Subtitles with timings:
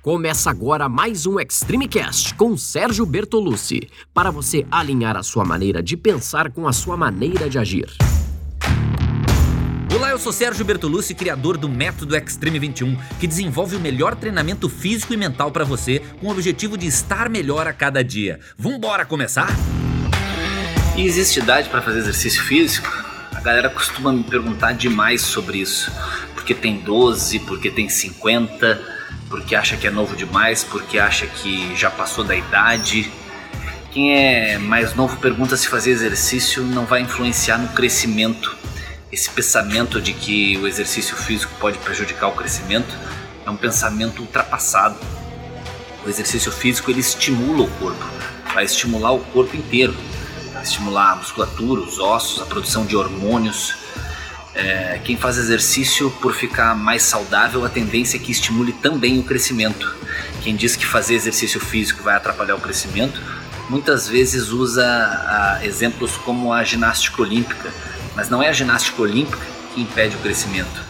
[0.00, 5.82] Começa agora mais um Extreme Cast com Sérgio Bertolucci, para você alinhar a sua maneira
[5.82, 7.88] de pensar com a sua maneira de agir.
[9.92, 14.68] Olá, eu sou Sérgio Bertolucci, criador do Método Extreme 21, que desenvolve o melhor treinamento
[14.68, 18.38] físico e mental para você, com o objetivo de estar melhor a cada dia.
[18.56, 19.48] Vambora começar?
[20.96, 22.88] E existe idade para fazer exercício físico?
[23.34, 25.90] A galera costuma me perguntar demais sobre isso.
[26.34, 28.97] Porque tem 12, porque tem 50
[29.28, 33.10] porque acha que é novo demais, porque acha que já passou da idade.
[33.92, 38.56] Quem é mais novo pergunta se fazer exercício não vai influenciar no crescimento.
[39.10, 42.94] Esse pensamento de que o exercício físico pode prejudicar o crescimento
[43.46, 44.98] é um pensamento ultrapassado.
[46.04, 48.04] O exercício físico ele estimula o corpo,
[48.54, 49.94] vai estimular o corpo inteiro,
[50.52, 53.74] vai estimular a musculatura, os ossos, a produção de hormônios,
[54.58, 59.22] é, quem faz exercício por ficar mais saudável, a tendência é que estimule também o
[59.22, 59.94] crescimento.
[60.42, 63.22] Quem diz que fazer exercício físico vai atrapalhar o crescimento,
[63.70, 67.72] muitas vezes usa a, exemplos como a ginástica olímpica,
[68.16, 70.82] mas não é a ginástica olímpica que impede o crescimento.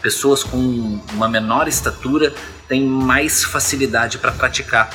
[0.00, 2.32] Pessoas com uma menor estatura
[2.66, 4.88] têm mais facilidade para praticar,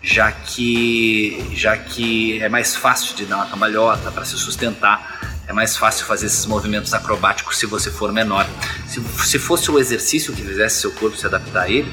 [0.00, 5.52] já que, já que é mais fácil de dar uma cambalhota para se sustentar é
[5.52, 8.46] mais fácil fazer esses movimentos acrobáticos se você for menor.
[8.86, 11.90] Se, se fosse o exercício que fizesse seu corpo se adaptar a ele,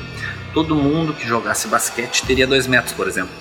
[0.54, 3.34] todo mundo que jogasse basquete teria dois metros, por exemplo.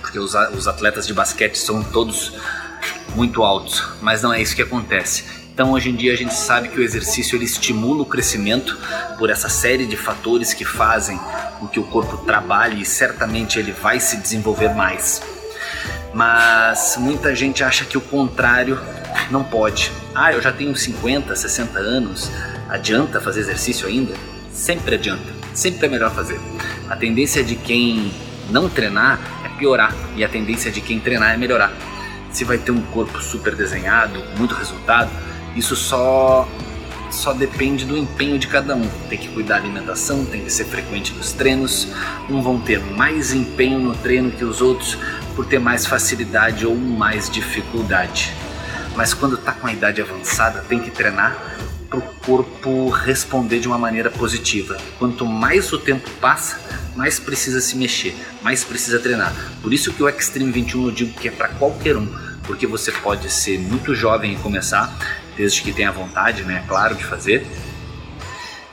[0.00, 2.32] Porque os, os atletas de basquete são todos
[3.14, 5.24] muito altos, mas não é isso que acontece.
[5.52, 8.78] Então hoje em dia a gente sabe que o exercício ele estimula o crescimento
[9.18, 11.18] por essa série de fatores que fazem
[11.58, 15.20] com que o corpo trabalhe e certamente ele vai se desenvolver mais.
[16.14, 18.80] Mas muita gente acha que o contrário
[19.30, 19.92] não pode.
[20.14, 22.30] Ah, eu já tenho 50, 60 anos,
[22.68, 24.14] adianta fazer exercício ainda?
[24.52, 26.40] Sempre adianta, sempre é melhor fazer.
[26.88, 28.12] A tendência de quem
[28.50, 31.72] não treinar é piorar e a tendência de quem treinar é melhorar.
[32.32, 35.10] Se vai ter um corpo super desenhado, muito resultado,
[35.54, 36.48] isso só
[37.10, 38.86] só depende do empenho de cada um.
[39.08, 41.88] Tem que cuidar da alimentação, tem que ser frequente nos treinos.
[42.28, 44.98] Um vão ter mais empenho no treino que os outros
[45.34, 48.34] por ter mais facilidade ou mais dificuldade
[48.98, 51.38] mas quando está com a idade avançada tem que treinar
[51.88, 54.76] para o corpo responder de uma maneira positiva.
[54.98, 56.58] Quanto mais o tempo passa,
[56.96, 59.32] mais precisa se mexer, mais precisa treinar.
[59.62, 62.08] Por isso que o Extreme 21 eu digo que é para qualquer um,
[62.42, 64.92] porque você pode ser muito jovem e começar,
[65.36, 67.46] desde que tenha vontade, né, claro, de fazer,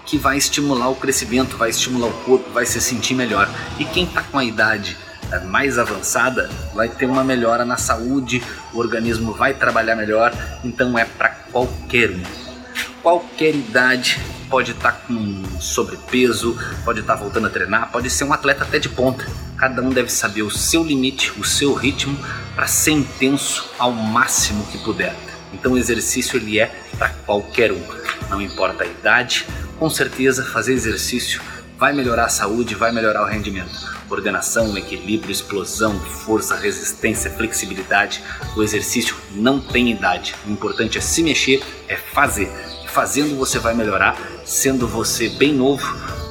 [0.07, 3.47] que vai estimular o crescimento, vai estimular o corpo, vai se sentir melhor.
[3.77, 4.97] E quem está com a idade
[5.45, 8.43] mais avançada, vai ter uma melhora na saúde,
[8.73, 12.23] o organismo vai trabalhar melhor, então é para qualquer um.
[13.01, 14.19] Qualquer idade
[14.49, 18.63] pode estar tá com sobrepeso, pode estar tá voltando a treinar, pode ser um atleta
[18.63, 19.25] até de ponta.
[19.57, 22.17] Cada um deve saber o seu limite, o seu ritmo
[22.55, 25.15] para ser intenso ao máximo que puder.
[25.53, 27.81] Então o exercício ele é para qualquer um,
[28.29, 29.45] não importa a idade.
[29.77, 31.41] Com certeza fazer exercício
[31.77, 38.23] vai melhorar a saúde, vai melhorar o rendimento coordenação, equilíbrio, explosão, força, resistência, flexibilidade.
[38.55, 40.35] O exercício não tem idade.
[40.47, 42.49] O importante é se mexer, é fazer.
[42.87, 45.85] fazendo você vai melhorar, sendo você bem novo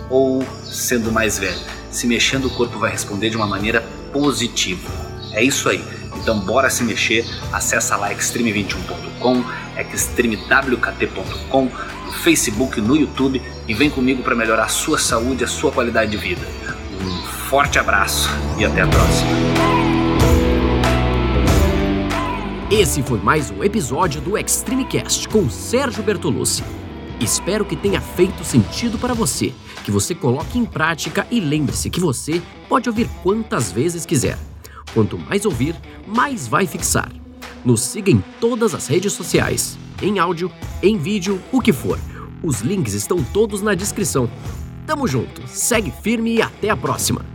[0.09, 1.61] ou sendo mais velho.
[1.91, 4.91] Se mexendo, o corpo vai responder de uma maneira positiva.
[5.33, 5.85] É isso aí.
[6.17, 7.27] Então bora se mexer.
[7.53, 9.45] Acessa lá extreme21.com,
[9.77, 11.65] extremewkt.com,
[12.07, 15.73] no Facebook, no YouTube e vem comigo para melhorar a sua saúde e a sua
[15.73, 16.65] qualidade de vida
[17.55, 19.31] forte abraço e até a próxima.
[22.69, 26.65] Esse foi mais um episódio do Extreme Cast com Sérgio Bertolucci.
[27.21, 29.55] Espero que tenha feito sentido para você,
[29.85, 34.37] que você coloque em prática e lembre-se que você pode ouvir quantas vezes quiser.
[34.93, 35.77] Quanto mais ouvir,
[36.09, 37.09] mais vai fixar.
[37.65, 40.53] Nos siga em todas as redes sociais, em áudio,
[40.83, 41.99] em vídeo, o que for.
[42.43, 44.31] Os links estão todos na descrição.
[44.87, 47.34] Tamo junto, segue firme e até a próxima!